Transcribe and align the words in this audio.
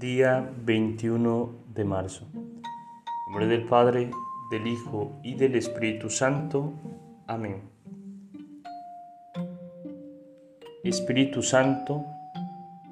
Día 0.00 0.50
21 0.64 1.50
de 1.74 1.84
marzo. 1.84 2.26
En 2.32 2.62
nombre 3.26 3.46
del 3.46 3.66
Padre, 3.66 4.10
del 4.50 4.66
Hijo 4.66 5.20
y 5.22 5.34
del 5.34 5.56
Espíritu 5.56 6.08
Santo. 6.08 6.72
Amén. 7.26 7.60
Espíritu 10.84 11.42
Santo, 11.42 12.06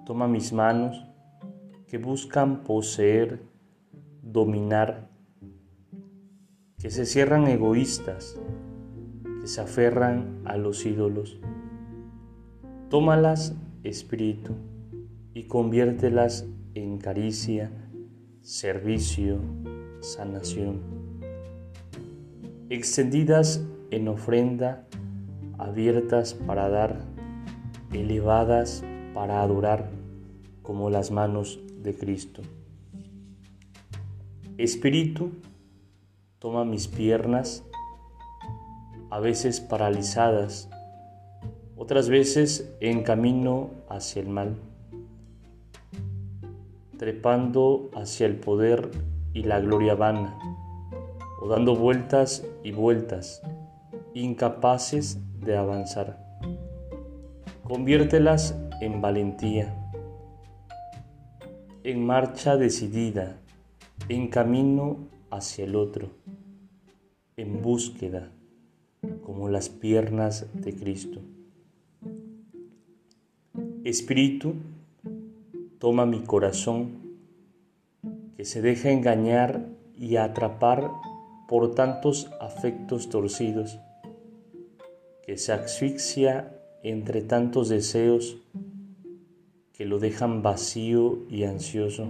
toma 0.04 0.28
mis 0.28 0.52
manos 0.52 1.02
que 1.86 1.96
buscan 1.96 2.62
poseer, 2.62 3.40
dominar, 4.20 5.08
que 6.78 6.90
se 6.90 7.06
cierran 7.06 7.46
egoístas, 7.46 8.38
que 9.40 9.46
se 9.46 9.62
aferran 9.62 10.42
a 10.44 10.58
los 10.58 10.84
ídolos. 10.84 11.40
Tómalas, 12.90 13.56
Espíritu, 13.82 14.52
y 15.32 15.44
conviértelas 15.44 16.46
en 16.74 16.98
caricia, 16.98 17.70
servicio, 18.40 19.40
sanación. 20.00 20.80
Extendidas 22.70 23.64
en 23.90 24.08
ofrenda, 24.08 24.86
abiertas 25.58 26.34
para 26.34 26.68
dar, 26.68 27.04
elevadas 27.92 28.84
para 29.14 29.42
adorar, 29.42 29.90
como 30.62 30.90
las 30.90 31.10
manos 31.10 31.58
de 31.82 31.94
Cristo. 31.94 32.42
Espíritu, 34.58 35.32
toma 36.38 36.64
mis 36.64 36.88
piernas, 36.88 37.64
a 39.10 39.20
veces 39.20 39.60
paralizadas, 39.60 40.68
otras 41.76 42.08
veces 42.08 42.74
en 42.80 43.02
camino 43.02 43.70
hacia 43.88 44.20
el 44.20 44.28
mal 44.28 44.56
trepando 46.98 47.90
hacia 47.94 48.26
el 48.26 48.36
poder 48.36 48.90
y 49.32 49.44
la 49.44 49.60
gloria 49.60 49.94
vana, 49.94 50.36
o 51.40 51.48
dando 51.48 51.76
vueltas 51.76 52.44
y 52.64 52.72
vueltas, 52.72 53.40
incapaces 54.14 55.18
de 55.40 55.56
avanzar. 55.56 56.18
Conviértelas 57.62 58.58
en 58.80 59.00
valentía, 59.00 59.74
en 61.84 62.04
marcha 62.04 62.56
decidida, 62.56 63.38
en 64.08 64.28
camino 64.28 65.08
hacia 65.30 65.64
el 65.64 65.76
otro, 65.76 66.10
en 67.36 67.62
búsqueda, 67.62 68.32
como 69.22 69.48
las 69.48 69.68
piernas 69.68 70.46
de 70.54 70.74
Cristo. 70.74 71.20
Espíritu, 73.84 74.54
toma 75.78 76.06
mi 76.06 76.20
corazón 76.20 77.08
que 78.36 78.44
se 78.44 78.62
deja 78.62 78.90
engañar 78.90 79.66
y 79.96 80.16
atrapar 80.16 80.90
por 81.48 81.74
tantos 81.74 82.30
afectos 82.40 83.08
torcidos, 83.08 83.80
que 85.24 85.36
se 85.36 85.52
asfixia 85.52 86.54
entre 86.82 87.22
tantos 87.22 87.68
deseos 87.68 88.38
que 89.72 89.86
lo 89.86 89.98
dejan 89.98 90.42
vacío 90.42 91.26
y 91.28 91.44
ansioso, 91.44 92.08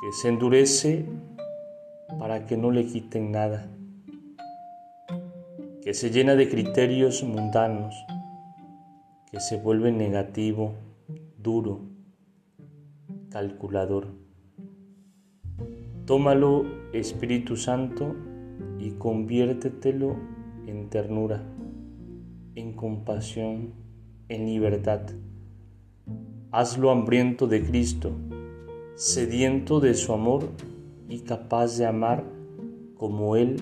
que 0.00 0.12
se 0.12 0.28
endurece 0.28 1.06
para 2.18 2.46
que 2.46 2.56
no 2.56 2.70
le 2.70 2.86
quiten 2.86 3.32
nada, 3.32 3.68
que 5.82 5.94
se 5.94 6.10
llena 6.10 6.36
de 6.36 6.48
criterios 6.48 7.24
mundanos, 7.24 7.94
que 9.30 9.40
se 9.40 9.56
vuelve 9.56 9.90
negativo 9.90 10.74
duro, 11.42 11.80
calculador. 13.30 14.08
Tómalo, 16.06 16.64
Espíritu 16.92 17.56
Santo, 17.56 18.14
y 18.78 18.92
conviértetelo 18.92 20.16
en 20.66 20.88
ternura, 20.90 21.42
en 22.54 22.74
compasión, 22.74 23.74
en 24.28 24.46
libertad. 24.46 25.02
Hazlo 26.50 26.90
hambriento 26.90 27.46
de 27.46 27.64
Cristo, 27.64 28.12
sediento 28.96 29.80
de 29.80 29.94
su 29.94 30.12
amor 30.12 30.48
y 31.08 31.20
capaz 31.20 31.78
de 31.78 31.86
amar 31.86 32.24
como 32.96 33.36
Él 33.36 33.56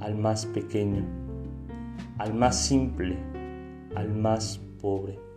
al 0.00 0.16
más 0.16 0.46
pequeño, 0.46 1.04
al 2.18 2.34
más 2.34 2.60
simple, 2.60 3.16
al 3.94 4.14
más 4.14 4.58
pobre. 4.80 5.27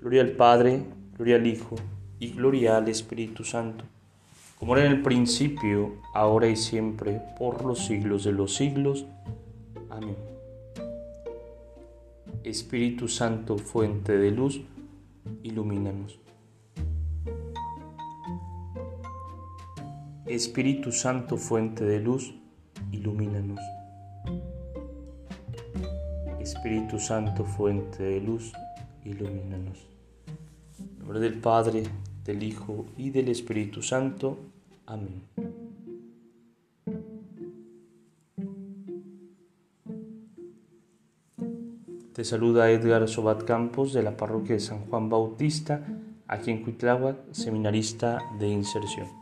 Gloria 0.00 0.22
al 0.22 0.30
Padre, 0.30 0.82
gloria 1.16 1.36
al 1.36 1.46
Hijo 1.46 1.76
y 2.18 2.32
gloria 2.32 2.78
al 2.78 2.88
Espíritu 2.88 3.44
Santo, 3.44 3.84
como 4.58 4.74
era 4.74 4.86
en 4.86 4.92
el 4.92 5.02
principio, 5.02 5.96
ahora 6.14 6.48
y 6.48 6.56
siempre, 6.56 7.20
por 7.38 7.66
los 7.66 7.84
siglos 7.84 8.24
de 8.24 8.32
los 8.32 8.54
siglos. 8.54 9.04
Amén. 9.90 10.16
Espíritu 12.44 13.08
Santo, 13.08 13.58
fuente 13.58 14.16
de 14.16 14.30
luz, 14.30 14.62
ilumínanos. 15.42 16.18
Espíritu 20.24 20.92
Santo, 20.92 21.36
fuente 21.36 21.84
de 21.84 22.00
luz, 22.00 22.34
ilumínanos. 22.90 23.60
Espíritu 26.40 26.98
Santo, 26.98 27.44
fuente 27.44 28.02
de 28.02 28.20
luz, 28.22 28.52
ilumínanos. 29.04 29.89
Nombre 31.10 31.28
del 31.28 31.40
Padre, 31.40 31.82
del 32.24 32.40
Hijo 32.44 32.86
y 32.96 33.10
del 33.10 33.30
Espíritu 33.30 33.82
Santo. 33.82 34.38
Amén. 34.86 35.24
Te 42.12 42.22
saluda 42.22 42.70
Edgar 42.70 43.08
Sobat 43.08 43.42
Campos 43.42 43.92
de 43.92 44.04
la 44.04 44.16
parroquia 44.16 44.54
de 44.54 44.60
San 44.60 44.86
Juan 44.86 45.08
Bautista, 45.10 45.84
aquí 46.28 46.52
en 46.52 46.62
Cuitláhuac, 46.62 47.16
seminarista 47.32 48.20
de 48.38 48.46
inserción. 48.46 49.19